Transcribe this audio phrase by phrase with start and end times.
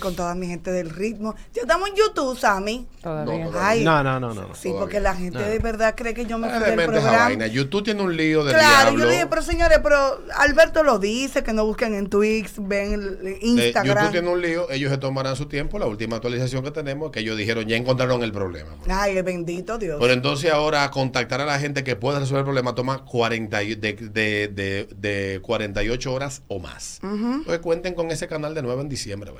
[0.00, 1.34] con toda mi gente del ritmo.
[1.54, 2.86] Ya estamos en YouTube, Sammy.
[3.02, 3.46] Todavía.
[3.46, 4.54] No, Ay, No, no, no, no.
[4.54, 4.80] Sí, todavía.
[4.80, 5.46] porque la gente No.
[5.46, 7.18] de verdad cree que yo me Ah, fui de del programa.
[7.24, 7.46] vaina.
[7.46, 8.98] YouTube tiene un lío del Claro, diablo.
[8.98, 12.92] yo le dije, pero señores, pero Alberto lo dice, que no busquen en Twix, ven
[12.92, 13.96] el Eh, Instagram.
[13.96, 15.78] YouTube tiene un lío, ellos se tomarán su tiempo.
[15.78, 18.72] La última actualización que tenemos es que ellos dijeron ya encontraron el problema.
[18.90, 19.96] Ay, bendito Dios.
[19.98, 23.74] Pero entonces ahora contactar a la gente que pueda resolver el problema toma 40 y-
[23.76, 26.98] de, de, de, de 48 horas o más.
[27.02, 29.32] Entonces cuenten con ese canal de nuevo en diciembre.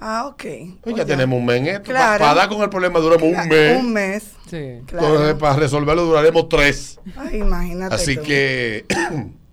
[0.00, 0.42] Ah, ok.
[0.42, 1.82] Pues Pues ya tenemos un mes en esto.
[1.84, 2.22] Claro.
[2.22, 3.80] Para dar con el problema duramos un mes.
[3.80, 4.24] Un mes.
[4.48, 4.80] Sí.
[4.86, 5.08] Claro.
[5.08, 7.00] Entonces para resolverlo duraremos tres.
[7.16, 7.94] Ay, imagínate.
[7.94, 8.22] Así tú.
[8.22, 8.84] que...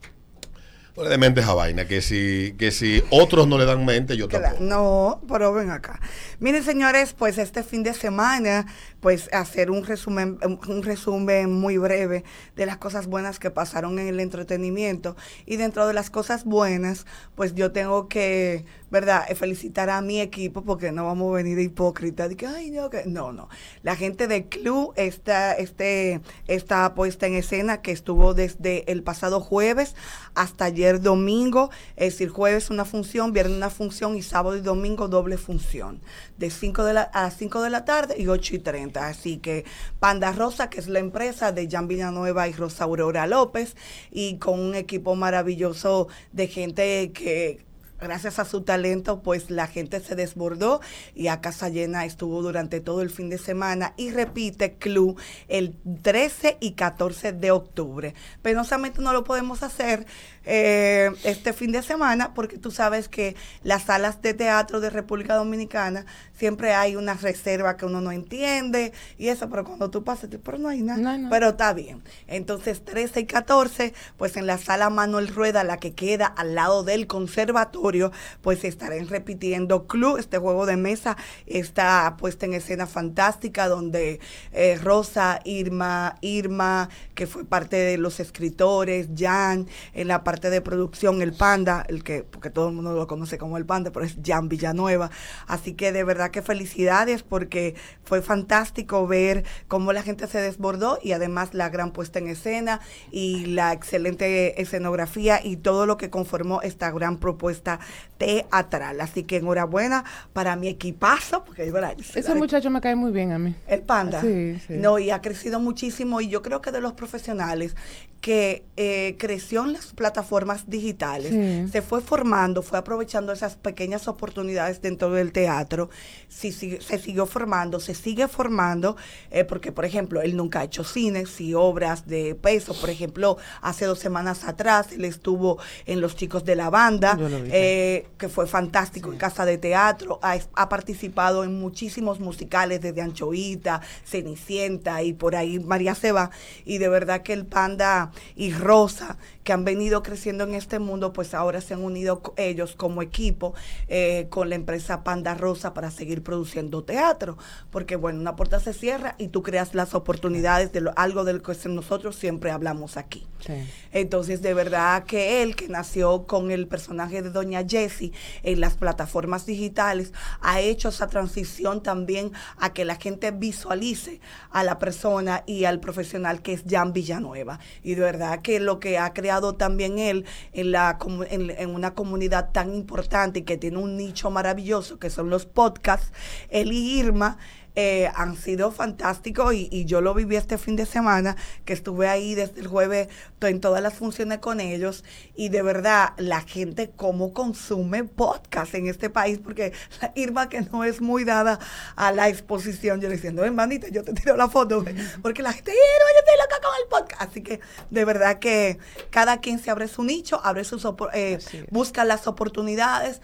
[0.93, 4.27] Pone de mente esa vaina, que si, que si otros no le dan mente, yo
[4.27, 4.63] Claro, tampoco.
[4.63, 5.99] No, pero ven acá.
[6.39, 8.67] Miren, señores, pues este fin de semana,
[8.99, 12.23] pues hacer un resumen, un resumen muy breve
[12.55, 15.15] de las cosas buenas que pasaron en el entretenimiento.
[15.47, 20.21] Y dentro de las cosas buenas, pues yo tengo que, ¿verdad?, Eh, felicitar a mi
[20.21, 22.27] equipo porque no vamos a venir de hipócrita.
[22.27, 23.05] De que, ay, no, que.
[23.05, 23.49] No, no.
[23.81, 29.39] La gente del club está, este, está puesta en escena que estuvo desde el pasado
[29.41, 29.95] jueves
[30.35, 31.71] hasta ayer domingo.
[31.95, 35.99] Es decir, jueves una función, viernes una función y sábado y domingo doble función.
[36.37, 39.07] De 5 de la, a las 5 de la tarde y 8 y 30.
[39.07, 39.65] Así que
[39.99, 43.75] Panda Rosa, que es la empresa de Jan Villanueva y Rosa Aurora López,
[44.11, 47.72] y con un equipo maravilloso de gente que
[48.03, 50.81] gracias a su talento, pues la gente se desbordó
[51.15, 55.75] y a casa llena estuvo durante todo el fin de semana y repite Club el
[56.01, 58.13] 13 y 14 de octubre.
[58.41, 60.05] Penosamente no lo podemos hacer
[60.45, 65.35] eh, este fin de semana porque tú sabes que las salas de teatro de República
[65.35, 66.05] Dominicana
[66.37, 70.41] siempre hay una reserva que uno no entiende y eso, pero cuando tú pasas, tú,
[70.41, 70.99] pero no hay nada.
[70.99, 71.29] No, no.
[71.29, 72.03] Pero está bien.
[72.27, 76.83] Entonces, 13 y 14, pues en la sala Manuel Rueda, la que queda al lado
[76.83, 81.15] del conservatorio, pues estarán repitiendo Club, este juego de mesa
[81.45, 84.19] está puesta en escena fantástica donde
[84.51, 90.61] eh, Rosa, Irma, Irma, que fue parte de los escritores, Jan, en la parte de
[90.61, 94.05] producción, el Panda, el que, porque todo el mundo lo conoce como el Panda, pero
[94.05, 95.09] es Jan Villanueva.
[95.47, 100.99] Así que de verdad que felicidades porque fue fantástico ver cómo la gente se desbordó
[101.01, 102.79] y además la gran puesta en escena
[103.11, 107.79] y la excelente escenografía y todo lo que conformó esta gran propuesta
[108.17, 109.01] teatral.
[109.01, 113.39] Así que enhorabuena para mi equipazo, porque la- Ese muchacho me cae muy bien a
[113.39, 113.55] mí.
[113.67, 114.21] el panda.
[114.21, 114.73] Sí, sí.
[114.77, 117.75] No, y ha crecido muchísimo y yo creo que de los profesionales
[118.23, 121.67] que eh, creció en las plataformas digitales, Sí.
[121.69, 125.89] se fue formando, fue aprovechando esas pequeñas oportunidades dentro del teatro,
[126.29, 128.95] sí, se siguió formando, se sigue formando,
[129.29, 133.35] eh, porque por ejemplo, él nunca ha hecho cine, sí obras de peso, por ejemplo,
[133.61, 137.17] hace dos semanas atrás él estuvo en Los Chicos de la Banda,
[137.51, 143.01] eh, que fue fantástico en Casa de Teatro, ha, ha participado en muchísimos musicales desde
[143.01, 146.31] Anchoita, Cenicienta y por ahí María Seba,
[146.63, 151.13] y de verdad que el Panda y Rosa, que han venido creciendo en este mundo,
[151.13, 153.53] pues ahora se han unido ellos como equipo
[153.87, 157.37] eh, con la empresa Panda Rosa para seguir produciendo teatro,
[157.71, 161.41] porque bueno, una puerta se cierra y tú creas las oportunidades de lo- algo del
[161.41, 163.27] que nosotros siempre hablamos aquí.
[163.39, 163.53] Sí.
[163.91, 168.75] Entonces, de verdad que él, que nació con el personaje de Doña Jessie en las
[168.75, 174.21] plataformas digitales, ha hecho esa transición también a que la gente visualice
[174.51, 177.59] a la persona y al profesional que es Jan Villanueva.
[177.81, 180.97] Y de verdad que lo que ha creado también él en, la,
[181.29, 186.11] en una comunidad tan importante y que tiene un nicho maravilloso, que son los podcasts,
[186.49, 187.37] él y Irma,
[187.75, 191.35] eh, han sido fantásticos y, y yo lo viví este fin de semana,
[191.65, 193.07] que estuve ahí desde el jueves
[193.47, 195.03] en todas las funciones con ellos
[195.35, 200.61] y de verdad la gente cómo consume podcast en este país, porque la Irma que
[200.61, 201.59] no es muy dada
[201.95, 205.53] a la exposición, yo le diciendo, hermanita, yo te tiro la foto, ve", porque la
[205.53, 208.77] gente, Irma, yo estoy loca con el podcast, así que de verdad que
[209.09, 211.39] cada quien se abre su nicho, abre sus eh,
[211.69, 213.21] busca las oportunidades,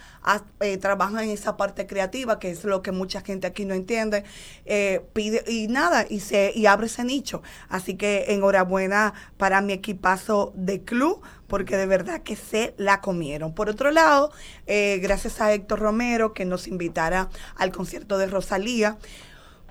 [0.60, 4.24] eh, trabaja en esa parte creativa, que es lo que mucha gente aquí no entiende,
[4.66, 7.42] eh, pide y nada, y se y abre ese nicho.
[7.70, 13.54] Así que enhorabuena para mi equipazo de club, porque de verdad que se la comieron.
[13.56, 14.32] Por otro lado,
[14.68, 18.98] eh, gracias a Héctor Romero que nos invitara al concierto de Rosalía.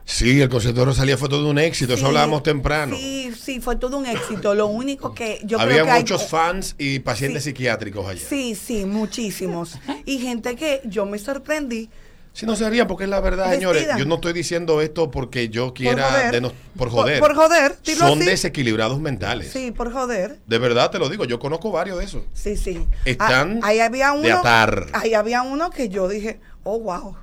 [0.05, 2.97] Sí, el concierto de Rosalía fue todo un éxito, Sí, eso hablábamos temprano.
[2.97, 4.55] Sí, sí, fue todo un éxito.
[4.55, 7.50] Lo único que yo Había creo que hay- muchos fans y pacientes Sí.
[7.50, 8.20] psiquiátricos allá.
[8.26, 9.79] Sí, sí, muchísimos.
[10.06, 11.91] Y gente que yo me sorprendí
[12.38, 13.88] Si no se rían porque es la verdad, señores.
[13.99, 16.05] Yo no estoy diciendo esto porque yo quiera...
[16.06, 16.31] Por joder.
[16.31, 17.19] de por joder.
[17.19, 17.76] Por, joder.
[17.96, 19.50] Son desequilibrados mentales.
[19.50, 20.38] Sí, por joder.
[20.46, 21.25] De verdad te lo digo.
[21.25, 22.23] Yo conozco varios de esos.
[22.35, 22.87] Sí, sí.
[23.05, 24.87] Están ahí había uno, de atar.
[24.93, 27.17] Ahí había uno que yo dije, oh, wow.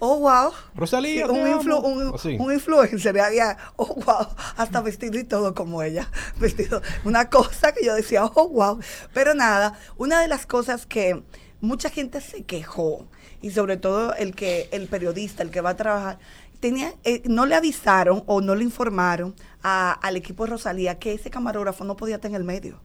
[0.00, 0.52] Oh, wow.
[0.74, 1.28] Rosalía.
[1.28, 3.20] un, un, influencer.
[3.20, 4.26] Había, oh, wow.
[4.56, 6.10] Hasta vestido y todo como ella.
[6.40, 6.82] Vestido.
[7.04, 8.80] Una cosa que yo decía, oh, wow.
[9.14, 11.22] Pero nada, una de las cosas que
[11.60, 13.06] mucha gente se quejó
[13.42, 16.18] y sobre todo el que el periodista, el que va a trabajar,
[16.60, 21.30] tenía, eh, no le avisaron o no le informaron al equipo de Rosalía que ese
[21.30, 22.80] camarógrafo no podía estar en el medio.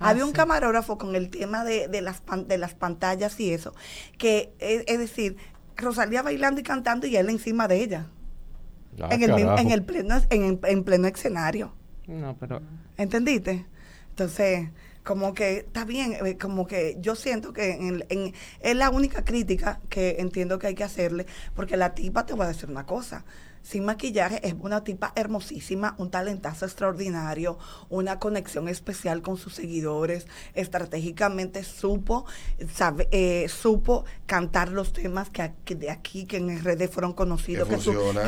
[0.00, 3.74] Ah, Había un camarógrafo con el tema de, de, las, de las pantallas y eso,
[4.18, 5.36] que es, decir,
[5.76, 8.06] Rosalía bailando y cantando y él encima de ella.
[9.00, 11.72] Ah, en, el, en, el pleno, en, en pleno escenario.
[12.06, 12.60] No, pero...
[12.98, 13.64] ¿Entendiste?
[14.10, 14.68] Entonces,
[15.02, 19.80] como que está bien, eh, como que yo siento que en, es la única crítica
[19.88, 23.24] que entiendo que hay que hacerle, porque la tipa te va a decir una cosa,
[23.62, 30.26] sin maquillaje, es una tipa hermosísima, un talentazo extraordinario, una conexión especial con sus seguidores,
[30.54, 32.26] estratégicamente supo,
[32.74, 37.76] sabe, eh, supo cantar los temas que, de aquí, que en redes fueron conocidos, que,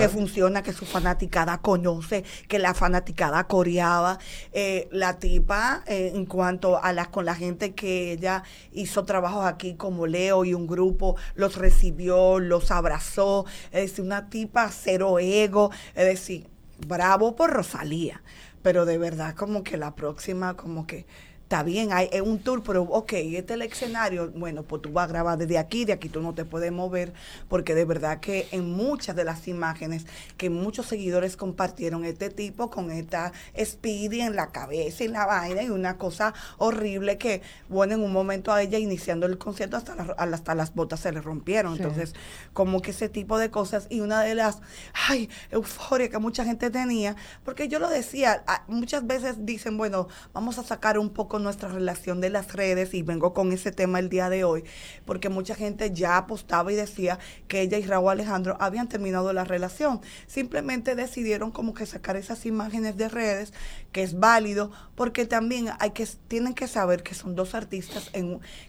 [0.09, 0.63] funciona.
[0.63, 4.19] que su fanaticada conoce, que la fanaticada coreaba.
[4.53, 8.43] Eh, la tipa, eh, en cuanto a las con la gente que ella
[8.73, 14.71] hizo trabajos aquí como Leo y un grupo, los recibió, los abrazó, es una tipa
[14.71, 16.47] cero ego, es decir,
[16.87, 18.23] bravo por Rosalía,
[18.63, 21.07] pero de verdad como que la próxima como que
[21.45, 25.05] está bien, hay un tour, pero ok, este es el escenario, bueno, pues tú vas
[25.05, 27.13] a grabar desde aquí, de aquí tú no te puedes mover,
[27.51, 30.07] porque de verdad que en muchas de las imágenes
[30.39, 33.33] que muchos seguidores compartieron este tipo con esta
[33.63, 38.13] Speedy en la cabeza y la vaina y una cosa horrible que, bueno, en un
[38.13, 42.15] momento a ella iniciando el concierto hasta, hasta las botas se le rompieron, entonces
[42.55, 44.61] como que ese tipo de cosas y una de las,
[45.09, 50.59] ay, euforia que mucha gente tenía, porque yo lo decía, muchas veces dicen, bueno, vamos
[50.59, 54.09] a sacar un poco nuestra relación de las redes y vengo con ese tema el
[54.09, 54.65] día de hoy,
[55.05, 59.45] porque mucha gente ya apostaba y decía que ella y Raúl Alejandro habían terminado la
[59.45, 60.01] relación.
[60.27, 63.53] Simplemente decidieron como que sacar esas imágenes de redes,
[63.93, 68.11] que es válido, porque también hay que, tienen que saber que son dos artistas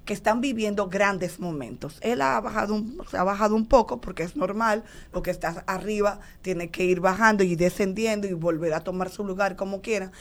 [0.06, 1.98] que están viviendo grandes momentos.
[2.02, 6.70] Él ha bajado, un, ha bajado un poco porque es normal, porque está arriba, tiene
[6.70, 10.12] que ir bajando y descendiendo y volver a tomar su lugar como quiera,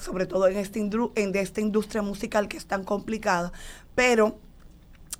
[0.00, 3.52] sobre todo en, este en esta industria musical que es tan complicada,
[3.94, 4.38] pero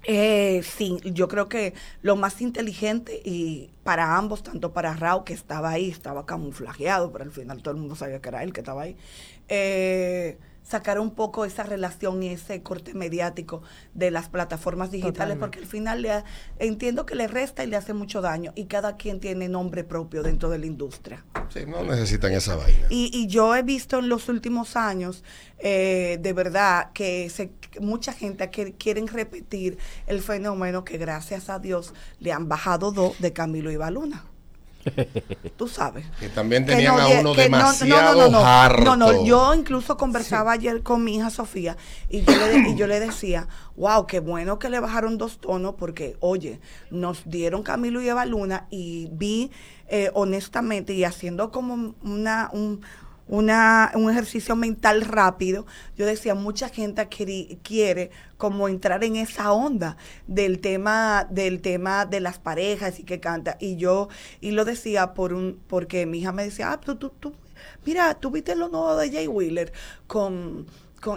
[0.04, 5.34] eh, sí, yo creo que lo más inteligente y para ambos, tanto para Raúl que
[5.34, 8.60] estaba ahí, estaba camuflajeado, pero al final todo el mundo sabía que era él que
[8.60, 8.96] estaba ahí,
[9.48, 13.62] eh, sacar un poco esa relación y ese corte mediático
[13.92, 16.24] de las plataformas digitales, porque al final le,
[16.58, 20.22] entiendo que le resta y le hace mucho daño, y cada quien tiene nombre propio
[20.22, 21.24] dentro de la industria.
[21.52, 22.86] Sí, no necesitan esa vaina.
[22.90, 25.24] Y, y yo he visto en los últimos años,
[25.58, 27.50] eh, de verdad, que se,
[27.80, 33.18] mucha gente que quieren repetir el fenómeno que gracias a Dios le han bajado dos
[33.18, 34.24] de Camilo y Baluna.
[35.56, 36.06] Tú sabes.
[36.18, 41.16] Que también tenían a uno demasiado no, no, no, yo incluso conversaba ayer con mi
[41.16, 41.76] hija Sofía
[42.08, 45.74] y yo, le, y yo le decía, wow, qué bueno que le bajaron dos tonos
[45.78, 46.60] porque, oye,
[46.90, 49.50] nos dieron Camilo y Eva Luna y vi
[49.90, 52.50] eh, honestamente y haciendo como una...
[52.52, 52.80] Un,
[53.30, 55.64] una, un ejercicio mental rápido,
[55.96, 57.06] yo decía, mucha gente
[57.62, 59.96] quiere, como entrar en esa onda
[60.26, 63.56] del tema, del tema de las parejas y que canta.
[63.60, 64.08] Y yo,
[64.40, 67.32] y lo decía por un, porque mi hija me decía, ah, tú, tú, tú
[67.84, 69.72] mira, tú viste lo nuevo de Jay Wheeler
[70.06, 70.66] con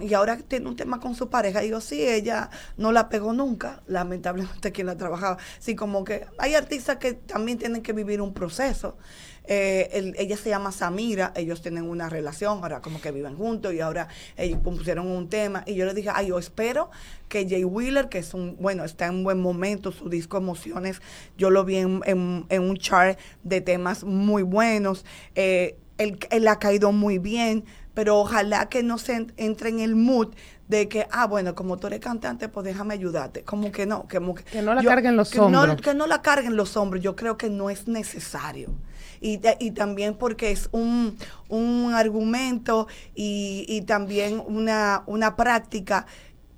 [0.02, 1.62] y ahora tiene un tema con su pareja.
[1.62, 5.38] Digo, sí, ella no la pegó nunca, lamentablemente quien la trabajaba.
[5.60, 8.98] Sí, como que hay artistas que también tienen que vivir un proceso.
[9.46, 13.82] Eh, ella se llama Samira, ellos tienen una relación, ahora como que viven juntos y
[13.82, 15.64] ahora ellos pusieron un tema.
[15.66, 16.90] Y yo le dije, ay, yo espero
[17.28, 21.02] que Jay Wheeler, que es un, bueno, está en buen momento, su disco Emociones,
[21.38, 22.02] yo lo vi en,
[22.50, 25.04] un chart de temas muy buenos.
[25.36, 29.96] Eh, él, él ha caído muy bien pero ojalá que no se entre en el
[29.96, 30.30] mood
[30.68, 33.44] de que, ah, bueno, como tú eres cantante, pues déjame ayudarte.
[33.44, 34.20] Como que no, que,
[34.52, 35.82] que no la carguen los hombros.
[35.82, 38.70] que no la carguen los hombros, yo creo que no es necesario.
[39.22, 46.08] Y, y también porque es un, un argumento y, y también una, una práctica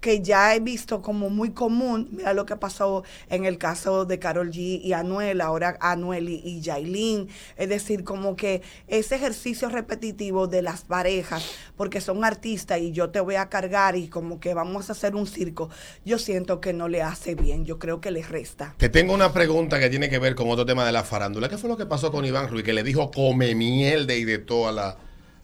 [0.06, 4.20] que ya he visto como muy común, mira lo que pasó en el caso de
[4.20, 9.68] Carol G y Anuel, ahora Anuel y, y Yailin, es decir, como que ese ejercicio
[9.68, 14.40] repetitivo de las parejas, porque son artistas y yo te voy a cargar y como
[14.40, 15.72] que vamos a hacer un circo,
[16.06, 18.76] yo siento que no le hace bien, yo creo que le resta.
[18.78, 21.50] Te tengo una pregunta que tiene que ver con otro tema de la farándula.
[21.50, 22.64] ¿Qué fue lo que pasó con Iván Ruiz?
[22.64, 24.98] Que le dijo come miel de y de toda la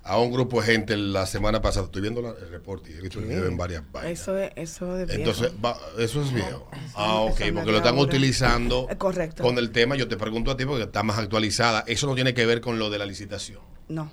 [0.04, 1.86] a un grupo de gente la semana pasada.
[1.86, 4.20] Estoy viendo la- el reporte y he visto el video en varias páginas.
[4.20, 5.12] Eso es, eso viejo.
[5.12, 6.68] Entonces, va- eso es viejo.
[6.96, 8.02] Ah, eso ok, porque lo están ahora.
[8.08, 9.44] utilizando Eh, correcto.
[9.44, 9.96] con el tema.
[9.96, 11.84] Yo te pregunto a ti porque está más actualizada.
[11.88, 13.60] Eso no tiene que ver con lo de la licitación.
[13.90, 14.12] No,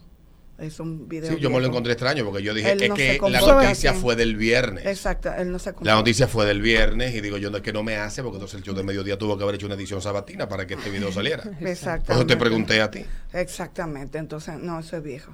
[0.59, 1.31] es un video.
[1.33, 3.95] Sí, yo me lo encontré extraño porque yo dije, Él es no que la noticia
[3.95, 4.85] fue del viernes.
[4.85, 7.73] Exacto, él no se La noticia fue del viernes y digo yo, no es que
[7.73, 10.03] no me hace porque entonces el show de mediodía tuvo que haber hecho una edición
[10.03, 11.45] sabatina para que este video saliera.
[11.45, 12.13] Por Exactamente.
[12.13, 13.05] eso te pregunté a ti.
[13.33, 15.33] Exactamente, entonces, no, eso es viejo.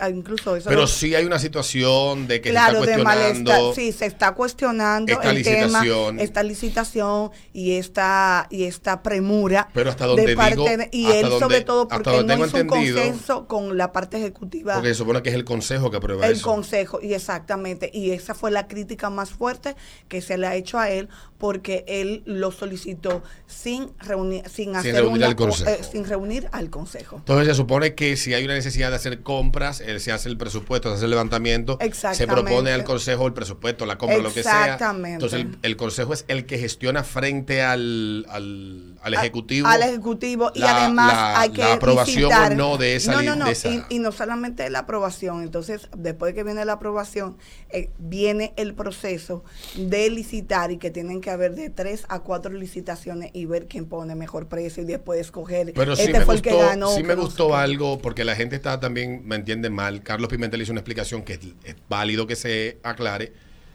[0.00, 0.68] Ah, incluso eso.
[0.68, 3.50] Pero lo- sí hay una situación de que claro, se está cuestionando.
[3.52, 3.74] malestar.
[3.74, 6.20] Sí, se está cuestionando esta el tema, licitación.
[6.20, 9.68] esta licitación y esta, y esta premura.
[9.74, 12.46] Pero hasta donde de parte digo, de- y él, donde- sobre todo, porque no tengo
[12.46, 14.74] hizo un consenso con la parte ejecutiva.
[14.74, 16.46] Porque se supone que es el consejo que aprueba El eso.
[16.46, 19.76] consejo, y exactamente, y esa fue la crítica más fuerte
[20.08, 21.08] que se le ha hecho a él,
[21.38, 25.70] porque él lo solicitó sin reunir, sin hacer reunir una al co- consejo.
[25.70, 27.16] eh, sin reunir al consejo.
[27.16, 29.20] Entonces se supone que si hay una necesidad de hacer
[29.60, 31.78] compras, él se hace el presupuesto, se hace el levantamiento,
[32.14, 34.62] se propone al consejo el presupuesto, la compra, lo que sea.
[34.64, 35.14] Exactamente.
[35.14, 39.66] Entonces el, el consejo es el que gestiona frente al, al, al A- ejecutivo.
[39.68, 40.50] Al ejecutivo.
[40.54, 43.44] y además la- hay que la aprobación o no de esa No, li- no, no.
[43.46, 45.42] de esa- Y, y no solamente la aprobación.
[45.42, 47.36] Entonces, después de que viene la aprobación,
[47.70, 49.44] eh, viene el proceso
[49.76, 53.86] de licitar y que tienen que haber de tres a cuatro licitaciones y ver quién
[53.86, 55.72] pone mejor precio y después escoger.
[55.74, 56.94] Pero sí este me fue gustó, el que ganó.
[56.94, 60.02] sí me gustó algo, porque la gente está también, entiende mal.
[60.02, 63.32] Carlos Pimentel hizo una explicación que es, es válido que se aclare,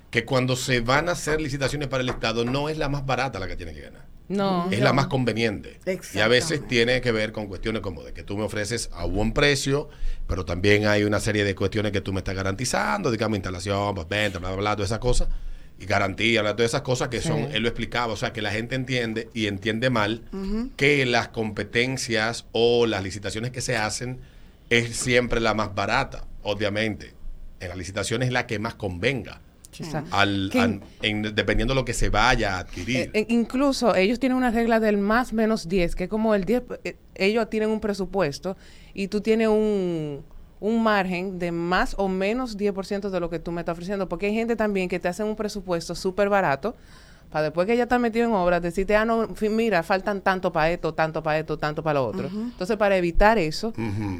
[0.09, 3.37] que cuando se van a hacer licitaciones para el Estado, no es la más barata
[3.39, 4.05] la que tiene que ganar.
[4.27, 4.67] No.
[4.71, 5.79] es la más conveniente.
[6.15, 9.05] Y a veces tiene que ver con cuestiones como de que tú me ofreces a
[9.05, 9.87] buen precio,
[10.25, 14.07] pero también hay una serie de cuestiones que tú me estás garantizando, digamos, instalación, pues,
[14.07, 15.27] venta, bla, bla, bla, todas esas cosas.
[15.79, 17.27] Y garantía, bla, todas esas cosas que Sí.
[17.27, 20.23] son, él lo explicaba, o sea, que la gente entiende y entiende mal
[20.75, 24.21] que las competencias o las licitaciones que se hacen
[24.69, 27.13] es siempre la más barata, obviamente.
[27.59, 29.41] En las licitaciones es la que más convenga,
[30.11, 30.49] al,
[31.01, 32.97] en- dependiendo de lo que se vaya a adquirir.
[32.97, 36.45] Eh, eh, incluso ellos tienen una regla del más menos 10, que es como el
[36.45, 38.55] 10, eh, ellos tienen un presupuesto
[38.93, 40.23] y tú tienes un,
[40.59, 44.27] un margen de más o menos 10% de lo que tú me estás ofreciendo, porque
[44.27, 46.75] hay gente también que te hacen un presupuesto súper barato,
[47.29, 50.71] para después que ya está metido en obras, decirte, ah, no, mira, faltan tanto para
[50.71, 52.27] esto, tanto para esto, tanto para lo otro.
[52.27, 53.73] Entonces, para evitar eso,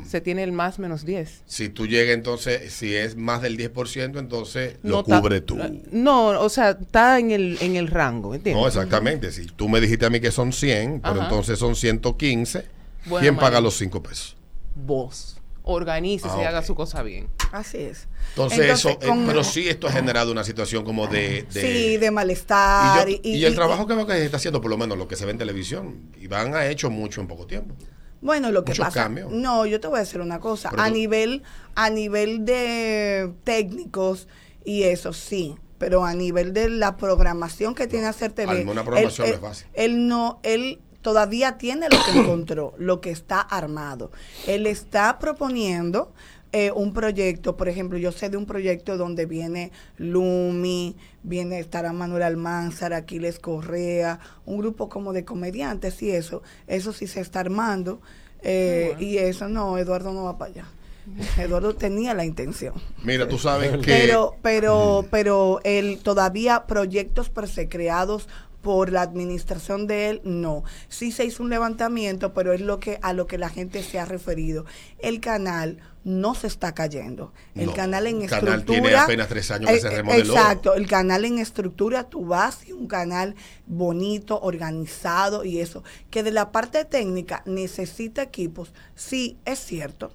[0.06, 1.44] se tiene el más menos 10.
[1.46, 5.58] Si tú llegas entonces, si es más del 10%, entonces lo No cubre tú.
[5.92, 8.62] No, o sea, está en el, en el rango, ¿entiendes?
[8.62, 9.32] No, exactamente.
[9.32, 12.66] Si tú me dijiste a mí que son 100, pero entonces son 115,
[13.06, 14.36] Bueno, ¿quién paga los 5 pesos?
[14.76, 15.35] Vos.
[15.68, 17.28] Organícese Ah, y haga su cosa bien.
[17.52, 18.08] Así es.
[18.30, 21.44] Entonces, Entonces, eso, eh, pero sí esto ha generado una situación como de...
[21.52, 23.08] de- sí, de y, malestar.
[23.10, 25.32] yo- y el trabajo que se está haciendo, por lo menos lo que se ve
[25.32, 27.74] en televisión, Iván ha hecho mucho en poco tiempo.
[28.22, 29.04] Bueno, lo que Muchos pasa.
[29.04, 29.32] cambios.
[29.32, 30.70] No, yo te voy a decir una cosa.
[30.70, 31.44] Pero a tú- nivel,
[31.76, 34.28] a nivel de técnicos
[34.64, 38.64] y eso sí, pero a nivel de la programación que tiene hacer TV.
[38.66, 39.68] una programación él, no es fácil.
[39.74, 44.10] Él no, él todavía tiene lo que encontró, lo que está armado.
[44.48, 46.12] Él está proponiendo
[46.52, 51.94] eh, un proyecto, por ejemplo, yo sé de un proyecto donde viene Lumi, viene estará
[51.94, 57.42] Manuel Almanzar, Aquiles Correa, un grupo como de comediantes y eso, eso sí se está
[57.42, 58.02] armando.
[58.42, 59.02] eh, Bueno.
[59.08, 60.66] Y eso no, Eduardo no va para allá.
[61.38, 62.74] Eduardo tenía la intención.
[63.04, 63.86] Mira, tú sabes que...
[63.86, 68.28] Pero, pero, pero el todavía proyectos per se creados
[68.66, 70.64] por la administración de él, no.
[70.88, 74.00] Sí se hizo un levantamiento, pero es lo que a lo que la gente se
[74.00, 74.66] ha referido.
[74.98, 77.32] El canal no se está cayendo.
[77.54, 78.82] El No, canal en el canal estructura.
[78.82, 80.34] tiene apenas tres años que eh, se eh, remodeló.
[80.34, 83.36] Exacto, el canal en estructura, tú vas y un canal
[83.68, 85.84] bonito, organizado y eso.
[86.10, 90.12] Que de la parte técnica necesita equipos, sí, es cierto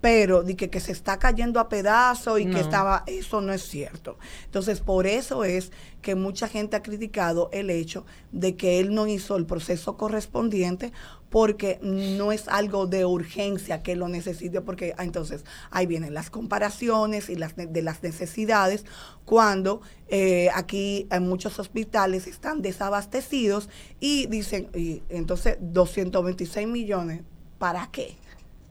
[0.00, 2.54] pero de que, que se está cayendo a pedazos y No.
[2.54, 4.18] que estaba, eso no es cierto.
[4.44, 5.72] Entonces, por eso es
[6.02, 10.92] que mucha gente ha criticado el hecho de que él no hizo el proceso correspondiente
[11.30, 16.30] porque no es algo de urgencia que lo necesite, porque ah, entonces ahí vienen las
[16.30, 18.84] comparaciones y las de las necesidades,
[19.24, 27.22] cuando eh, aquí en muchos hospitales están desabastecidos y dicen, y entonces 226 millones,
[27.58, 28.16] ¿para qué?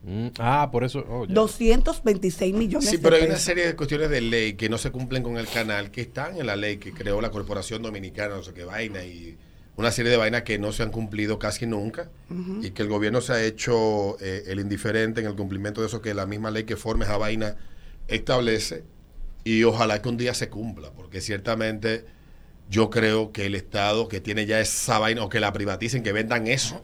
[0.07, 1.03] Mm, ah, por eso.
[1.09, 1.33] oh, ya.
[1.33, 4.91] 226 millones Sí, de pero hay una serie de cuestiones de ley que no se
[4.91, 8.43] cumplen con el canal, que están en la ley que creó la Corporación Dominicana, no
[8.43, 9.35] sé qué vaina, y
[9.77, 12.09] una serie de vainas que no se han cumplido casi nunca,
[12.61, 16.01] y que el gobierno se ha hecho eh, el indiferente en el cumplimiento de eso
[16.01, 17.55] que la misma ley que forma esa vaina
[18.07, 18.83] establece,
[19.43, 22.05] y ojalá que un día se cumpla, porque ciertamente
[22.69, 26.11] yo creo que el Estado que tiene ya esa vaina, o que la privaticen, que
[26.13, 26.81] vendan eso,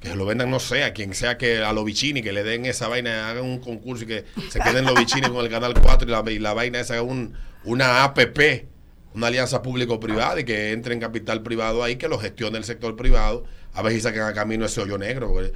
[0.00, 2.66] que lo vendan, no sé, a quien sea que a los bichini, que le den
[2.66, 6.08] esa vaina, hagan un concurso y que se queden los bichini con el Canal 4
[6.08, 8.66] y la, y la vaina esa, un, una APP,
[9.14, 12.94] una alianza público-privada y que entre en capital privado ahí, que lo gestione el sector
[12.94, 15.28] privado, a ver si sacan a camino ese hoyo negro.
[15.28, 15.52] porque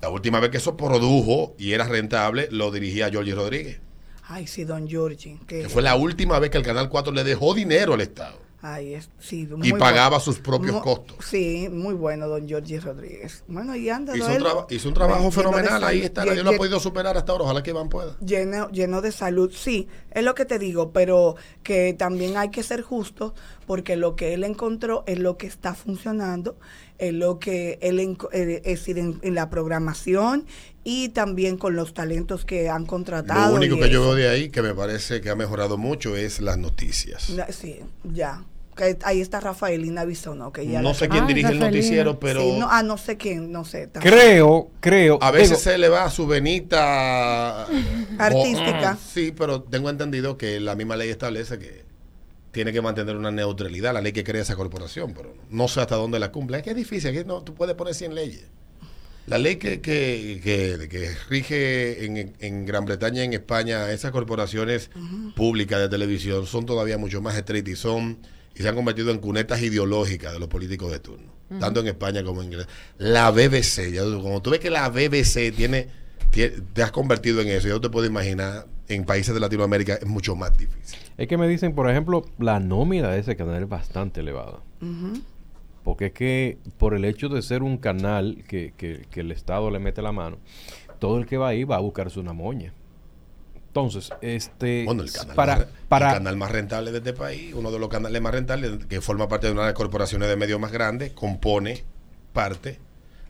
[0.00, 3.80] La última vez que eso produjo y era rentable, lo dirigía Giorgi Rodríguez.
[4.24, 5.38] Ay, sí, don Giorgi.
[5.46, 8.41] Que, Que fue la última vez que el Canal 4 le dejó dinero al Estado
[8.64, 10.24] Ay, es, sí, y pagaba bueno.
[10.24, 11.16] sus propios costos.
[11.28, 13.42] Sí, muy bueno, don Giorgi Rodríguez.
[13.48, 14.16] Bueno, y anda.
[14.16, 17.44] Hizo hizo un trabajo de fenomenal, ahí está, nadie lo ha podido superar hasta ahora,
[17.44, 18.16] ojalá que Iván pueda.
[18.24, 19.50] lleno, lleno de salud.
[19.52, 23.32] Sí, es lo que te digo, pero que también hay que ser justos
[23.66, 26.56] porque lo que él encontró es lo que está funcionando,
[26.98, 30.46] es lo que él, eh, es decir, en, en la programación
[30.84, 33.50] y también con los talentos que han contratado.
[33.50, 36.40] Lo único que yo veo de ahí que me parece que ha mejorado mucho es
[36.40, 37.32] las noticias.
[37.50, 38.44] Sí, ya.
[38.82, 42.40] Que ahí está Rafaelina Bisonó, que ya No sé quién Ah, dirige el noticiero, pero
[42.40, 43.86] Sí, no, ah, no sé quién, no sé.
[43.86, 44.14] tampoco.
[44.16, 45.18] Creo, creo.
[45.22, 47.64] a veces digo, se le va su venita
[48.18, 48.96] Artística.
[49.12, 51.84] Sí, pero tengo entendido que la misma ley establece que
[52.50, 55.94] tiene que mantener una neutralidad, la ley que crea esa corporación, pero no sé hasta
[55.96, 56.56] dónde la cumple.
[56.58, 58.44] Es que es difícil, aquí no, tú puedes poner 100 leyes.
[59.26, 64.10] La ley que, que, que- que rige en, en Gran Bretaña y en España esas
[64.10, 64.90] corporaciones
[65.36, 68.18] públicas de televisión son todavía mucho más estrictas y son
[68.56, 72.22] y se han convertido en cunetas ideológicas de los políticos de turno, tanto en España
[72.24, 72.72] como en Inglaterra.
[72.98, 75.88] La BBC, ya, cuando tú ves que la BBC tiene,
[76.32, 80.06] tie- te has convertido en eso, yo te puedo imaginar en países de Latinoamérica es
[80.06, 80.98] mucho más difícil.
[81.16, 84.60] Es que me dicen, por ejemplo, la nómina de ese canal es bastante elevada.
[85.84, 89.70] Porque es que por el hecho de ser un canal que, que- que el Estado
[89.70, 90.38] le mete la mano,
[90.98, 92.72] todo el que va ahí va a buscarse una moña.
[93.72, 94.84] Entonces, este...
[94.84, 97.78] Bueno, el canal, para, más, para, el canal más rentable de este país, uno de
[97.78, 100.72] los canales más rentables, que forma parte de una de las corporaciones de medios más
[100.72, 101.82] grandes, compone
[102.34, 102.78] parte,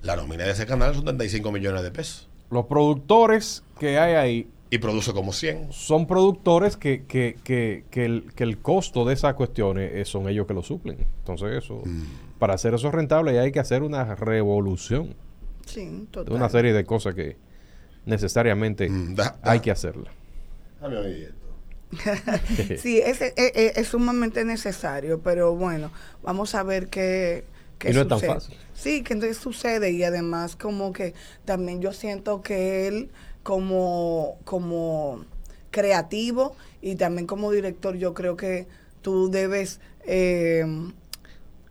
[0.03, 4.51] la nómina de ese canal son 35 millones de pesos los productores que hay ahí
[4.69, 5.69] y produce como 100.
[5.73, 10.29] son productores que, que, que, que el, que el costo de esas cuestiones eh, son
[10.29, 10.99] ellos que lo suplen.
[11.21, 12.03] Entonces, eso, Mm.
[12.39, 15.15] para hacer eso rentable hay que hacer una revolución
[15.67, 16.35] Sí, de total.
[16.35, 17.37] una serie de cosas que
[18.07, 20.11] necesariamente Mm, da- da- hay que hacerla.
[20.83, 21.37] Dame esto.
[22.79, 25.91] Sí, es, es, es- es sumamente necesario, pero bueno,
[26.23, 27.45] vamos a ver qué,
[27.79, 28.35] qué Y no es tan sucede.
[28.35, 28.57] fácil.
[28.75, 31.15] Sí, que entonces sucede y además como que
[31.45, 33.11] también yo siento que él
[33.43, 35.25] como, como
[35.71, 38.67] creativo y también como director yo creo que
[39.03, 40.65] tú debes eh,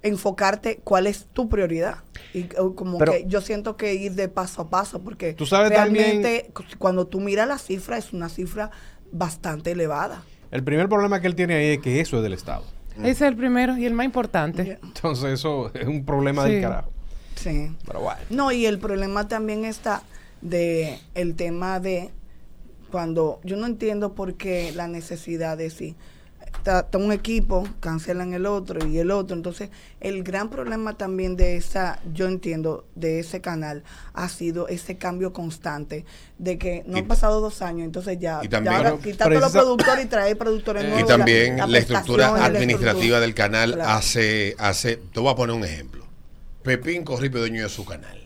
[0.04, 1.98] enfocarte cuál es tu prioridad.
[2.34, 5.46] Y eh, como Pero- que yo siento que ir de paso a paso porque Tú
[5.46, 8.72] sabes también- realmente cuando tú miras la cifra es una cifra
[9.12, 10.24] bastante elevada.
[10.52, 12.64] El primer problema que él tiene ahí es que eso es del Estado.
[12.98, 14.78] Ese es el primero y el más importante.
[14.84, 16.54] Entonces, eso es un problema Sí.
[16.54, 16.92] del carajo.
[17.36, 17.72] Sí.
[17.88, 18.20] Pero bueno.
[18.30, 20.04] No, y el problema también está
[20.42, 22.10] de el tema de
[22.92, 25.96] cuando yo no entiendo por qué la necesidad de si
[26.62, 29.36] está, está un equipo, cancelan el otro y el otro.
[29.36, 29.70] Entonces,
[30.00, 35.34] el gran problema también de esa, yo entiendo, de ese canal ha sido ese cambio
[35.34, 36.06] constante
[36.38, 39.02] de que no Y- han pasado dos años, entonces ya, y también- ya ahora Pero
[39.04, 41.04] quitar todos los productores y traer productores Eh, nuevos.
[41.04, 43.20] Y también la, estructura la administrativa estructura.
[43.20, 43.90] del canal Claro.
[43.92, 46.06] hace, hace, te voy a poner un ejemplo.
[46.64, 48.20] Pepín Corripio, dueño de su canal.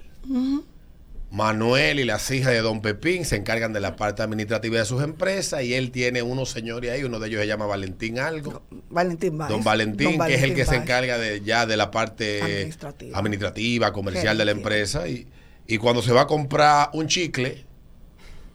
[1.36, 5.04] Manuel y las hijas de Don Pepín se encargan de la parte administrativa de sus
[5.04, 8.64] empresas y él tiene unos señores ahí, uno de ellos se llama Valentín Algo.
[8.90, 9.50] Valentín Báez.
[9.52, 13.18] Don Valentín, Don que es el que se encarga de ya de la parte Administrativa.
[13.20, 15.10] administrativa, comercial de la empresa.
[15.10, 15.28] Y,
[15.68, 17.66] y cuando se va a comprar un chicle,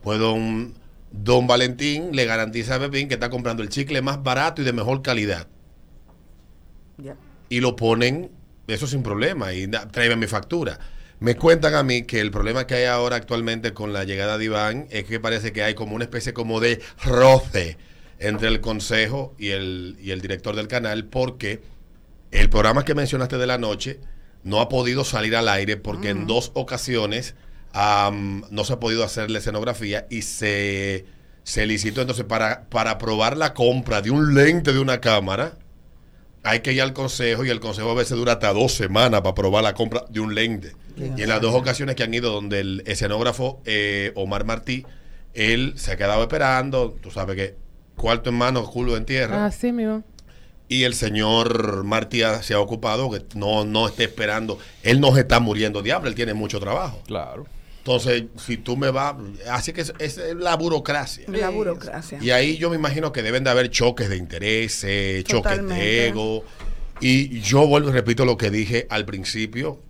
[0.02, 0.72] pues don,
[1.12, 4.72] don Valentín le garantiza a Pepín que está comprando el chicle más barato y de
[4.72, 5.48] mejor calidad.
[6.96, 7.14] Ya.
[7.50, 8.30] Y lo ponen,
[8.68, 10.78] eso sin problema, y tráeme mi factura.
[11.20, 14.46] Me cuentan a mí que el problema que hay ahora actualmente con la llegada de
[14.46, 17.76] Iván es que parece que hay como una especie como de roce
[18.18, 21.60] entre el consejo y el, y el director del canal porque
[22.30, 24.00] el programa que mencionaste de la noche
[24.44, 27.34] no ha podido salir al aire porque en dos ocasiones
[27.74, 31.04] am, no se ha podido hacer la escenografía y se,
[31.42, 32.00] se licitó.
[32.00, 35.58] Entonces para, para aprobar la compra de un lente de una cámara
[36.42, 39.30] hay que ir al consejo y el consejo a veces dura hasta dos semanas para
[39.30, 40.72] aprobar la compra de un lente.
[40.96, 44.84] Y en las dos ocasiones que han ido donde el escenógrafo eh, Omar Martí,
[45.32, 47.56] él se ha quedado esperando, tú sabes que
[47.96, 49.46] cuarto en mano, culo en tierra.
[49.46, 50.02] Así mismo.
[50.68, 54.58] Y el señor Martí se ha ocupado que no, no esté esperando.
[54.82, 57.02] Él no se está muriendo diablo, él tiene mucho trabajo.
[57.06, 57.46] Claro.
[57.80, 59.16] Entonces, si tú me vas,
[59.50, 61.24] así que es, es la burocracia.
[61.28, 62.18] La burocracia.
[62.20, 66.44] Y ahí yo me imagino que deben de haber choques de intereses, choques de ego.
[67.00, 69.80] Y yo vuelvo y repito lo que dije al principio,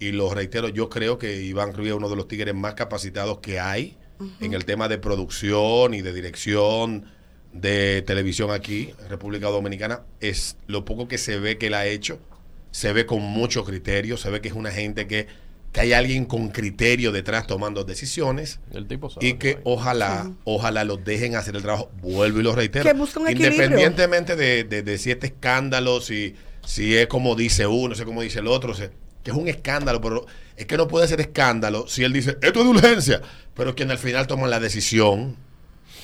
[0.00, 3.38] y lo reitero, yo creo que Iván Rubio es uno de los tigres más capacitados
[3.38, 3.96] que hay
[4.40, 7.06] en el tema de producción y de dirección
[7.52, 10.02] de televisión aquí, en República Dominicana.
[10.20, 12.18] Es lo poco que se ve que él ha hecho,
[12.70, 15.26] se ve con mucho criterio, se ve que es una gente que,
[15.78, 19.26] que hay alguien con criterio detrás tomando decisiones El tipo sabe.
[19.26, 21.90] y que ojalá, ojalá los dejen hacer el trabajo.
[22.00, 22.84] Vuelvo y lo reitero.
[22.84, 23.46] Que un.
[23.56, 28.06] Independientemente de, de, de si este escándalo, si, si es como dice uno, si es
[28.06, 28.84] como dice el otro, si-
[29.22, 32.60] que es un escándalo, pero es que no puede ser escándalo si él dice, esto
[32.60, 33.20] es de urgencia,
[33.54, 35.36] pero quien al final toman la decisión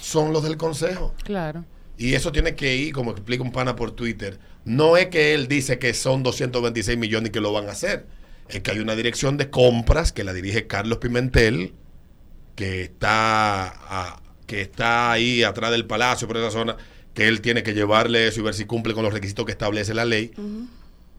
[0.00, 1.14] son los del consejo.
[1.24, 1.64] Claro.
[1.96, 5.46] Y eso tiene que ir, como explica un pana por Twitter, no es que él
[5.48, 8.06] dice que son 226 millones y que lo van a hacer.
[8.48, 11.72] Es que hay una dirección de compras que la dirige Carlos Pimentel,
[12.56, 16.76] que está, a- que está ahí atrás del palacio, por esa zona,
[17.14, 19.94] que él tiene que llevarle eso y ver si cumple con los requisitos que establece
[19.94, 20.32] la ley.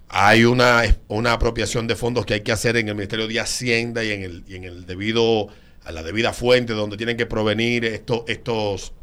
[0.10, 4.04] Hay una, una apropiación de fondos que hay que hacer en el Ministerio de Hacienda
[4.04, 5.48] y en el, y en el debido,
[5.84, 8.94] a la debida fuente donde tienen que provenir estos, estos,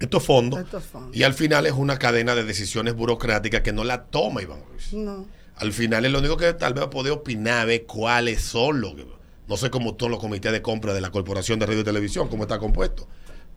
[0.00, 0.60] estos fondos.
[0.60, 1.14] Estos fondos.
[1.14, 4.92] Y al final es una cadena de decisiones burocráticas que no la toma Iván Ruiz.
[4.94, 5.26] No.
[5.60, 8.94] Al final es lo único que tal vez puede opinar es cuáles son los
[9.46, 12.28] no sé cómo todos los comités de compra de la Corporación de Radio y Televisión,
[12.28, 13.08] cómo está compuesto.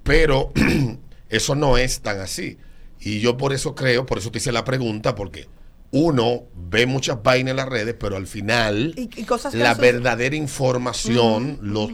[0.02, 0.52] Pero
[1.30, 2.58] eso no es tan así.
[3.00, 5.48] Y yo por eso creo, por eso te hice la pregunta, porque
[5.92, 9.76] uno ve muchas vainas en las redes, pero al final Y, y cosas que la
[9.76, 11.92] verdadera información, los,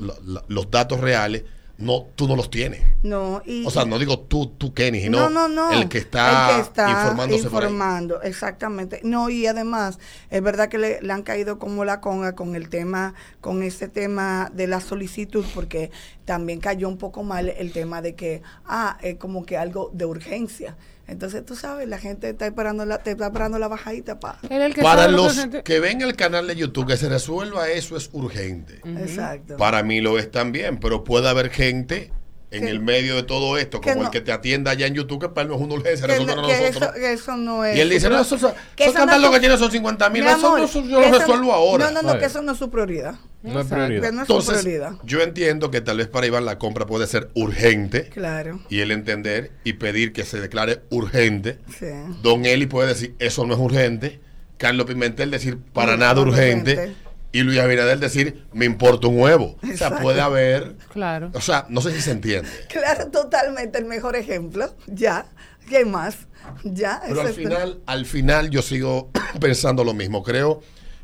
[0.47, 1.43] los datos reales,
[1.79, 2.81] no, tú no los tienes.
[3.03, 6.55] No, y, O sea, no digo tú, tú Kenny, sino no, el que está, El
[6.55, 7.69] que está informándose por ahí.
[7.69, 8.99] informando, exactamente.
[9.03, 9.97] No, y además,
[10.29, 13.87] es verdad que le, le han caído como la conga con el tema, con este
[13.87, 15.89] tema de la solicitud, porque
[16.25, 20.03] también cayó un poco mal el tema de que, ah, es como que algo de
[20.05, 20.75] urgencia.
[21.09, 24.75] Entonces, tú sabes, la gente está esperando la, te está esperando la bajadita es el
[24.75, 28.79] que Para los que ven el canal de YouTube que se resuelva eso es urgente.
[28.85, 29.57] Exacto.
[29.57, 32.11] Para mí lo es también, pero puede haber gente
[32.51, 34.11] en Que- el medio de todo esto, que como el no.
[34.11, 36.25] que te atienda allá en YouTube, que para él no es una urgencia, que, que
[36.25, 36.51] nosotros.
[36.97, 37.77] eso, no es.
[37.77, 40.09] y él dice, no, eso, eso, que eso eso no lo que tiene son 50
[40.09, 41.85] mil, Mi eso, eso yo lo no- resuelvo ahora.
[41.85, 42.19] No, no, no, Oye.
[42.21, 43.15] que eso no es su prioridad.
[43.43, 44.01] No es prioridad.
[44.01, 44.93] Que no es su Entonces, prioridad.
[45.03, 48.59] yo entiendo que tal vez para Iván la compra puede ser urgente Claro.
[48.67, 51.59] y él entender y pedir que se declare urgente.
[51.77, 51.85] Sí.
[52.23, 54.19] Don Eli puede decir, eso no es urgente.
[54.57, 56.73] Carlos Pimentel decir, para No, nada no urgente.
[56.73, 56.95] urgente.
[57.31, 59.57] Y Luis Abinader decir, me importa un huevo.
[59.61, 60.75] O sea, puede haber...
[60.91, 61.29] Claro.
[61.33, 62.49] O sea, no sé si se entiende.
[62.69, 64.75] Claro, totalmente el mejor ejemplo.
[64.87, 65.25] Ya.
[65.67, 66.27] ¿Qué más?
[66.63, 67.01] Ya.
[67.07, 70.23] Pero al final, al final yo sigo pensando lo mismo.
[70.23, 70.61] Creo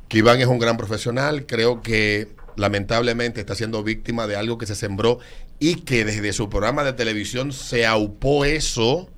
[0.07, 1.45] que Iván es un gran profesional.
[1.45, 5.19] Creo que lamentablemente está siendo víctima de algo que se sembró
[5.59, 9.09] y que desde su programa de televisión se aupó eso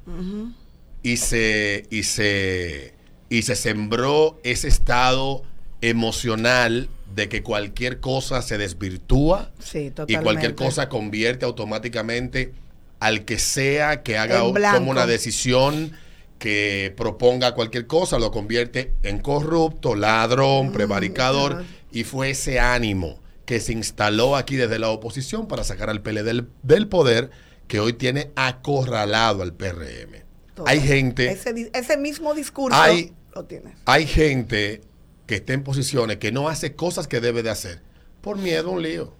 [1.04, 2.94] y se y se
[3.30, 5.44] y se sembró ese estado
[5.82, 12.54] emocional de que cualquier cosa se desvirtúa Sí, y cualquier cosa convierte automáticamente
[13.00, 15.94] al que sea que haga como una decisión
[16.40, 21.66] que proponga cualquier cosa, lo convierte en corrupto, ladrón, prevaricador, claro.
[21.92, 26.24] y fue ese ánimo que se instaló aquí desde la oposición para sacar al PLD
[26.24, 27.32] del, del poder
[27.68, 30.24] que hoy tiene acorralado al PRM.
[30.66, 33.74] Hay gente, Ese, mismo discurso Hay- lo tienes.
[33.86, 34.82] hay gente
[35.28, 37.82] que está en posiciones que no hace cosas que debe de hacer
[38.22, 39.14] por miedo a un lío.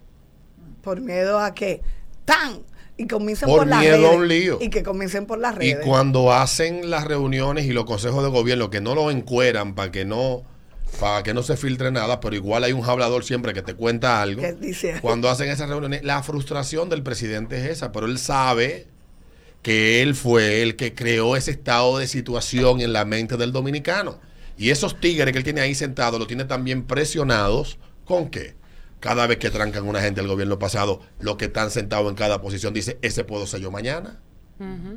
[0.82, 1.82] Por miedo a que
[2.24, 2.62] ¡tan!
[2.96, 4.16] Y comiencen Por por, las miedo a redes.
[4.16, 4.58] un lío.
[4.60, 5.86] Y que comiencen por las Y redes.
[5.86, 10.04] cuando hacen las reuniones y los consejos de gobierno que no lo encueran para que
[10.04, 10.42] no
[11.00, 14.22] para que no se filtre nada, pero igual hay un hablador siempre que te cuenta
[14.22, 14.42] algo.
[14.58, 18.86] Dice- Cuando hacen esas reuniones, la frustración del presidente es esa, pero él sabe
[19.60, 24.18] que él fue el que creó ese estado de situación en la mente del dominicano.
[24.58, 28.56] Y esos tigres que él tiene ahí sentados, lo tiene también presionados con qué?
[28.98, 32.42] Cada vez que trancan una gente del gobierno pasado, los que están sentados en cada
[32.42, 34.20] posición dice, ese puedo ser yo mañana.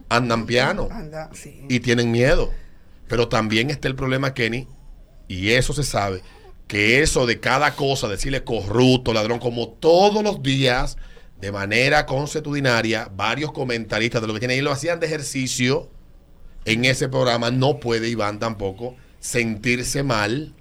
[0.10, 1.64] Andan piano Anda, sí.
[1.70, 2.52] y tienen miedo.
[3.08, 4.68] Pero también está el problema, Kenny,
[5.28, 6.24] y eso se sabe,
[6.66, 10.98] que eso de cada cosa, decirle corrupto, ladrón, como todos los días,
[11.40, 15.92] de manera consuetudinaria, varios comentaristas de lo que tienen ahí lo hacían de ejercicio
[16.66, 20.54] en ese programa, no puede Iván tampoco sentirse mal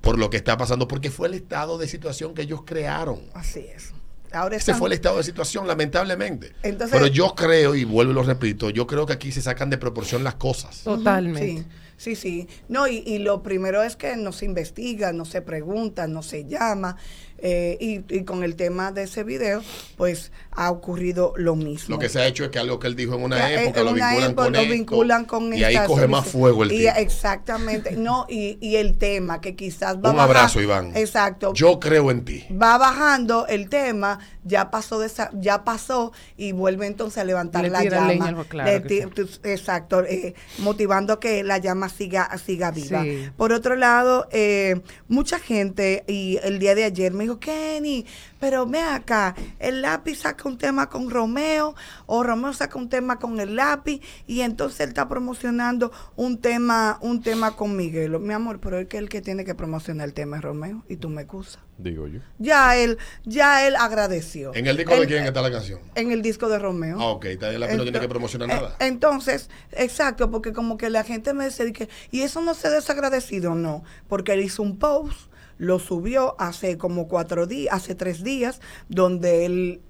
[0.00, 3.20] por lo que está pasando, porque fue el estado de situación que ellos crearon.
[3.34, 3.92] Así es.
[4.32, 6.52] Ahora Ese están- fue el estado de situación, lamentablemente.
[6.62, 9.70] Entonces- Pero yo creo, y vuelvo y lo repito, yo creo que aquí se sacan
[9.70, 10.80] de proporción las cosas.
[10.82, 11.46] Totalmente.
[11.62, 11.64] Sí,
[11.96, 12.48] sí, sí.
[12.68, 16.44] No, y, y lo primero es que no se investiga, no se pregunta, no se
[16.44, 16.96] llama.
[17.38, 19.62] eh, y, y con el tema de ese video,
[19.98, 21.94] pues ha ocurrido lo mismo.
[21.96, 23.60] Lo que se ha hecho es que algo que él dijo en una Ya, en-
[23.60, 26.26] época en lo una vinculan época con lo esto, vinculan con y ahí coge más
[26.26, 26.86] fuego el Y.
[26.86, 27.92] Exactamente.
[27.96, 30.96] No, y, y el tema que quizás va Un abrazo, Iván.
[30.96, 31.52] Exacto.
[31.52, 32.46] Yo creo en ti.
[32.50, 37.62] va bajando el tema, ya pasó de esa, ya pasó y vuelve entonces a levantar
[37.64, 38.06] Le la llama.
[38.08, 39.40] leña claro Le sí.
[39.44, 43.02] Exacto, eh, motivando a que la llama siga, siga viva.
[43.02, 43.28] Sí.
[43.36, 48.06] Por otro lado, eh, mucha gente, y el día de ayer me dijo, Kenny,
[48.40, 51.74] pero ve acá, el lápiz saca un tema con Romeo,
[52.06, 56.98] o Romeo saca un tema con el lápiz, y entonces él está promocionando un tema,
[57.00, 58.18] un tema con Miguelo.
[58.20, 60.96] Mi amor, pero es que el que tiene que promocionar el tema es Romeo, y
[60.96, 61.58] tú me excusas.
[61.78, 62.20] Digo yo.
[62.38, 64.54] Ya él, ya él agradeció.
[64.54, 65.80] ¿En el disco de quién está la canción?
[65.94, 66.98] En el disco de Romeo.
[66.98, 68.76] Ah, ok, está bien, la no tiene que promocionar Eh, nada.
[68.80, 73.54] Entonces, exacto, porque como que la gente me dice, que, y eso no se desagradecido,
[73.54, 78.60] no, porque él hizo un post, lo subió hace como cuatro días, hace tres días,
[78.88, 79.80] donde él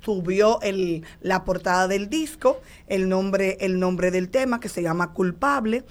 [0.00, 5.12] subió el, la portada del disco, el nombre, el nombre del tema que se llama
[5.12, 5.84] Culpable,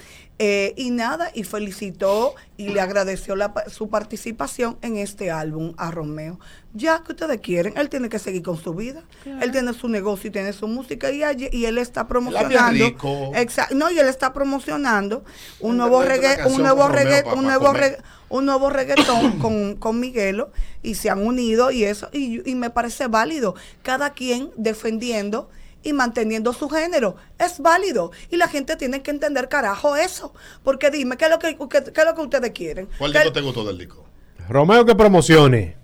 [0.45, 5.73] eh, y nada, y felicitó y le agradeció la pa- su participación en este álbum
[5.77, 6.37] a Romeo.
[6.73, 9.03] Ya que ustedes quieren, él tiene que seguir con su vida.
[9.41, 12.71] Él tiene su negocio y tiene su música y, allí- y él está promocionando.
[12.85, 13.31] rico.
[13.35, 15.23] Exa- no, y él está promocionando
[15.61, 17.97] un nuevo reggae, un nuevo reggae, un nuevo reggae,
[18.29, 20.51] un nuevo reggaetón con, con Miguelo
[20.81, 23.55] y se han unido y eso, y, y me parece válido.
[23.83, 25.49] Cada quien defendiendo
[25.83, 27.15] y manteniendo su género.
[27.37, 28.11] Es válido.
[28.29, 30.33] Y la gente tiene que entender, carajo, eso.
[30.63, 32.87] Porque dime, ¿qué es lo que, qué, qué es lo que ustedes quieren?
[32.97, 34.05] ¿Cuál ¿Qué- disco te gustó del disco?
[34.49, 35.77] Romeo que promocione.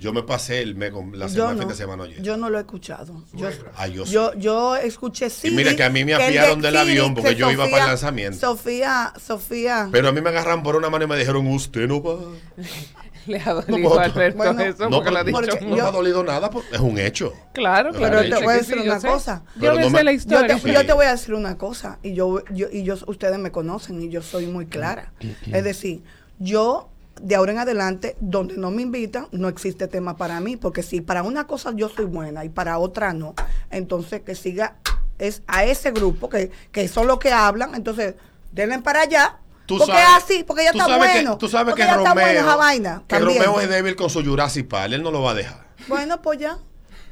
[0.00, 2.20] Yo me pasé el mes con la semana, no, fin de semana ayer.
[2.22, 3.22] yo no lo he escuchado.
[3.34, 5.50] Yo, Ah, yo yo, yo escuché sí.
[5.50, 8.38] mira que a mí me afiaron del avión porque yo iba para el lanzamiento.
[8.40, 9.88] Sofía, Sofía.
[9.92, 12.16] Pero a mí me agarran por una mano y me dijeron, usted no va.
[13.26, 15.66] Le ha dolido puedo- a Alberto Bueno, eso No, porque lo ha pero- dicho porque
[15.66, 17.32] no me ha dolido nada, pues, es un hecho.
[17.52, 18.20] Claro, Pero claro.
[18.22, 19.08] te yo voy a decir sí, una yo sé.
[19.08, 19.42] cosa.
[19.54, 20.54] Yo Pero no sé me- la Yo historia.
[20.56, 20.72] te, Sí.
[20.72, 24.00] yo te voy a decir una cosa, y yo, yo, y yo, ustedes me conocen,
[24.02, 25.12] y yo soy muy clara.
[25.52, 26.02] es decir,
[26.38, 26.88] yo,
[27.20, 31.00] de ahora en adelante, donde no me invitan, no existe tema para mí, porque si
[31.00, 33.34] para una cosa yo soy buena y para otra no,
[33.70, 34.76] entonces que siga
[35.18, 38.14] es a ese grupo, que, que son los que hablan, entonces
[38.50, 39.36] denle para allá.
[39.72, 41.32] Tú porque sabes- es así, porque ya tú está sabes bueno.
[41.32, 43.02] Que, tú sabes que Romeo, está bueno esa vaina.
[43.08, 43.18] que.
[43.18, 45.66] Romeo es débil con su Jurassic Park, él no lo va a dejar.
[45.88, 46.58] Bueno, pues ya.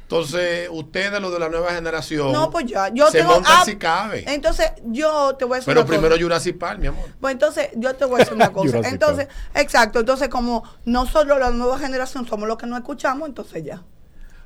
[0.03, 2.89] Entonces, ustedes, los de la nueva generación, No, pues ya.
[2.93, 4.25] Yo se tengo, montan ah, si cabe.
[4.27, 5.99] Entonces, yo te voy a decir Pero una cosa.
[6.01, 7.05] primero Jurassic Park, mi amor.
[7.21, 8.79] Pues entonces, yo te voy a decir una cosa.
[8.83, 10.01] Entonces, exacto.
[10.01, 13.83] Entonces, como no solo la nueva generación somos los que no escuchamos, entonces ya.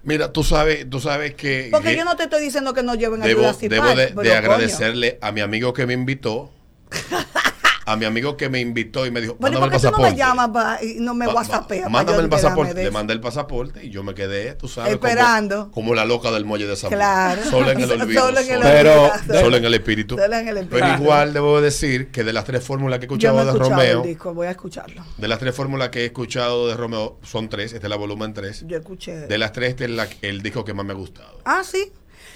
[0.03, 1.69] Mira, tú sabes, tú sabes que...
[1.71, 3.97] Porque que yo no te estoy diciendo que no lleven a debo, Jurassic debo Park,
[3.97, 4.37] de, pero de coño.
[4.37, 6.51] agradecerle a mi amigo que me invitó.
[7.87, 9.87] a mi amigo que me invitó y me dijo, Bueno, ¿y mándame ¿por el qué
[9.87, 10.17] tú no me pasaporte.
[10.17, 11.89] llamas y no me whatsappea?
[11.89, 12.83] Mándame el pasaporte.
[12.83, 14.95] Le mandé el pasaporte y yo me quedé, tú sabes.
[14.97, 15.71] como- Esperando.
[15.71, 16.97] Como, la loca del muelle de San Juan.
[16.99, 17.43] Claro.
[17.49, 18.21] Solo en el olvido.
[18.25, 19.39] Solo en el Pero- olvido.
[19.39, 20.17] solo en el espíritu.
[20.17, 20.85] Solo en el espíritu.
[20.87, 23.45] Pero igual debo decir que de las tres fórmulas que he Yo escuchado no he
[23.45, 25.05] de escuchado Romeo, el disco, voy a escucharlo.
[25.17, 28.33] de las tres fórmulas que he escuchado de Romeo, son tres, este es la volumen
[28.33, 28.63] tres.
[28.67, 29.27] Yo escuché.
[29.27, 31.39] De las tres, este es la- el disco que más me ha gustado.
[31.45, 31.91] Ah, sí.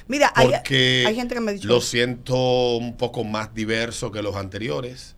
[0.08, 1.68] Mira, hay, hay gente que me ha dicho.
[1.68, 5.16] lo siento un poco más diverso que los anteriores.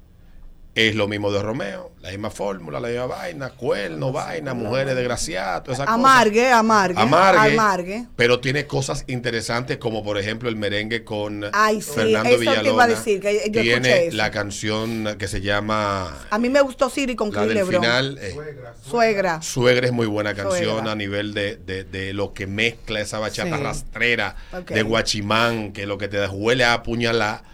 [0.73, 5.63] Es lo mismo de Romeo, la misma fórmula, la misma vaina, cuerno, vaina, mujeres desgraciadas,
[5.63, 5.99] todas esas cosas.
[5.99, 7.01] amargue, amargue.
[7.01, 8.05] Amargue, Amargue.
[8.15, 12.69] pero tiene cosas interesantes como por ejemplo el merengue con Ay, sí, Fernando eso te
[12.69, 14.15] iba a decir, que yo escuché tiene eso.
[14.15, 17.81] la canción que se llama A mí me gustó Siri con la del Lebron.
[17.83, 18.17] final.
[18.21, 18.33] eh,
[18.81, 19.41] Suegra.
[19.41, 20.91] Suegra es muy buena canción Suegra.
[20.93, 23.63] a nivel de, de- de lo que mezcla esa bachata Sí.
[23.63, 24.35] rastrera
[24.67, 27.50] de guachimán, que lo que te huele a apuñalar.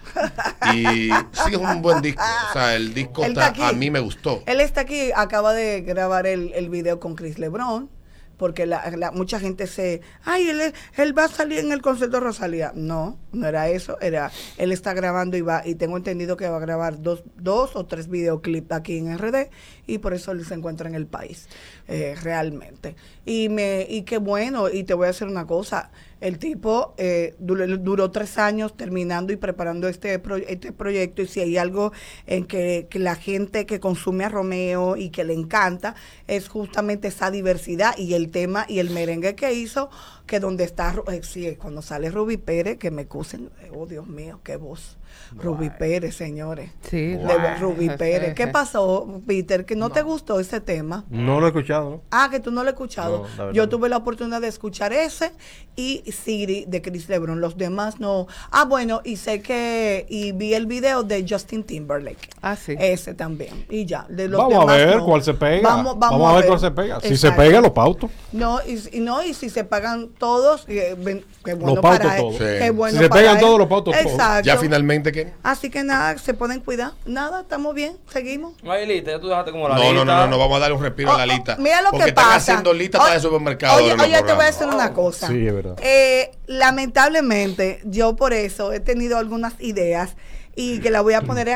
[0.74, 2.22] Y sí, es un buen disco.
[2.50, 4.44] O sea, el disco está- a mí me gustó.
[4.46, 7.90] Él está aquí, acaba de grabar el, el video con Chris Lebron,
[8.38, 12.18] porque la, la- mucha gente se, ay, él, él va a salir en el concierto
[12.18, 12.72] de Rosalía.
[12.76, 16.58] No, no era eso, era, él está grabando y va, y tengo entendido que va
[16.58, 19.50] a grabar dos, dos o tres videoclips aquí en RD,
[19.88, 21.48] y por eso se encuentra en el país.
[21.88, 22.96] eh, realmente.
[23.26, 27.36] Y, me, y qué bueno, y te voy a decir una cosa, el tipo eh,
[27.40, 31.92] duró, duró tres años terminando y preparando este, pro- este proyecto y si hay algo
[32.26, 35.96] en que, que la gente que consume a Romeo y que le encanta
[36.28, 39.90] es justamente esa diversidad y el tema y el merengue que hizo,
[40.28, 44.40] que donde está, eh, sí, cuando sale Ruby Pérez, que me acusen, oh Dios mío,
[44.44, 44.98] qué voz.
[45.36, 46.72] Ruby Pérez, señores.
[46.90, 47.14] Sí.
[47.14, 47.56] De.
[47.60, 48.34] Ruby Pérez.
[48.34, 49.66] ¿Qué pasó, Peter?
[49.66, 51.06] ¿Que no, te gustó ese tema?
[51.10, 52.02] No lo he escuchado, ¿no?
[52.12, 53.26] Ah, que tú no lo has escuchado.
[53.38, 55.34] No, Yo tuve la oportunidad de escuchar ese
[55.76, 57.42] y Siri de Chris Lebron.
[57.42, 58.28] Los demás no.
[58.52, 60.06] Ah, bueno, y sé que.
[60.10, 62.30] Y vi el video de Justin Timberlake.
[62.42, 62.76] Ah, sí.
[62.80, 63.66] Ese también.
[63.70, 64.06] Y ya.
[64.10, 65.06] De los Vamos a ver no.
[65.06, 65.68] cuál se pega.
[65.68, 67.02] Vamos, vamos a ver cuál se pega.
[67.02, 68.10] Si se pega, lo pauto.
[68.32, 72.16] No, y, y no, y si se pagan todos, eh, ven- qué bueno pauto para
[72.18, 72.22] él.
[72.22, 72.32] todo.
[72.34, 72.38] Sí.
[72.60, 73.42] Qué bueno Si se para pegan él.
[73.42, 74.00] todos, lo pauto todo.
[74.02, 74.46] Exacto.
[74.46, 75.34] Ya finalmente, ¿qué?
[75.44, 76.92] Así que nada, se pueden cuidar.
[77.06, 78.54] Nada, estamos bien, seguimos.
[78.64, 79.96] No hay lista, ya tú dejaste como la No, lista.
[79.96, 81.56] no, no, no, no, vamos a darle un respiro a Oh, la oh, lista.
[81.60, 82.36] mira lo porque que están pasa.
[82.38, 83.78] haciendo listas para el supermercado.
[83.78, 85.28] Oye, los oye, te voy a decir una cosa.
[85.28, 85.76] Sí, es verdad.
[85.82, 90.16] Eh, lamentablemente, yo por eso he tenido algunas ideas
[90.56, 91.48] y que la voy a poner,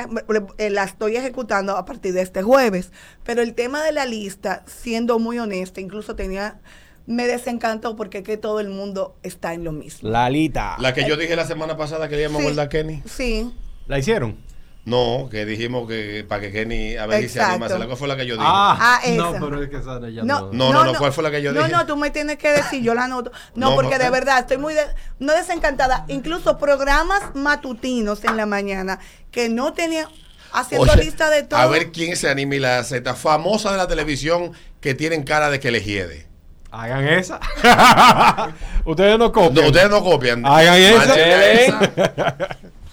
[0.57, 2.91] eh, la estoy ejecutando a partir de este jueves.
[3.23, 6.59] Pero el tema de la lista, siendo muy honesta, incluso tenía,
[7.07, 10.09] me desencantó porque es que todo el mundo está en lo mismo.
[10.09, 10.75] Lalita.
[10.79, 12.45] La que yo dije la semana pasada que le íbamos a Sí.
[12.45, 13.03] guardar a Kenny.
[13.05, 13.51] Sí,
[13.87, 14.37] ¿La hicieron?
[14.83, 17.67] No, que dijimos que para que Kenny a ver si se anima.
[17.67, 18.47] ¿Cuál fue la que yo dije?
[18.49, 19.39] Ah, no, esa.
[19.39, 21.59] pero es que esa ya No, No, no, no, ¿cuál fue la que yo no,
[21.59, 21.71] dije?
[21.71, 23.31] No, tú me tienes que decir, yo la anoto.
[23.53, 24.09] No, No, porque no, de eh.
[24.09, 24.81] verdad estoy muy, de-
[25.19, 26.05] no desencantada.
[26.07, 30.07] Incluso programas matutinos en la mañana que no tenían,
[30.51, 31.59] haciendo Oye, lista de todo.
[31.59, 33.13] A ver quién se anima y la acepta.
[33.13, 36.25] Famosa de la televisión que tienen cara de que le hiede.
[36.71, 37.39] Hagan esa.
[38.85, 39.53] Ustedes no copian.
[39.55, 40.45] No, ustedes no copian.
[40.45, 41.15] Hagan esa.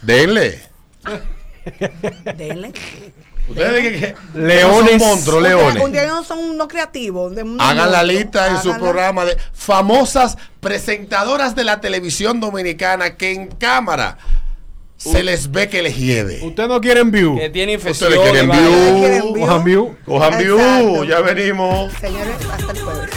[0.02, 0.60] Denle.
[2.36, 2.72] Denle.
[3.48, 4.90] Ustedes que, que Leones.
[4.90, 5.82] son monstruos, Un día- leones.
[5.84, 7.34] Un día no son unos creativos.
[7.34, 13.16] de un Hagan la lista en su programa de famosas presentadoras de la televisión dominicana
[13.16, 14.18] que en cámara
[14.98, 16.44] se les ve que les hiede.
[16.44, 17.38] Ustedes no quieren view.
[17.38, 18.12] Que tiene infección.
[18.12, 19.34] Ustedes quieren view.
[19.40, 19.96] Cojan view.
[20.04, 21.92] Cojan view, ya venimos.
[22.00, 23.10] Señores, hasta el jueves.